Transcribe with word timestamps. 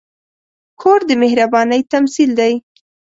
کور 0.81 0.99
د 1.09 1.11
مهربانۍ 1.23 1.81
تمثیل 1.93 2.29
دی. 2.39 2.53